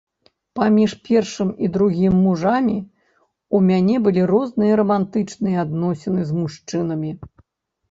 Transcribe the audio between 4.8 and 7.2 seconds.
рамантычныя адносіны з мужчынамі.